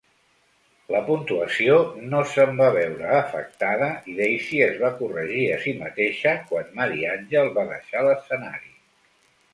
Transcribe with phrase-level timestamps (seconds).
[0.93, 1.75] La puntuació
[2.13, 7.57] no se'n va veure afectada i Daisy es va corregir a si mateixa quan Mariangel
[7.61, 8.77] va deixar l'escenari.